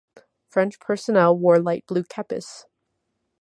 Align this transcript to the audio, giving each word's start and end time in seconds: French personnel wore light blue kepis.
French 0.49 0.79
personnel 0.79 1.37
wore 1.37 1.59
light 1.59 1.85
blue 1.85 2.01
kepis. 2.03 2.65